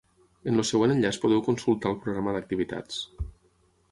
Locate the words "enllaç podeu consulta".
0.93-1.91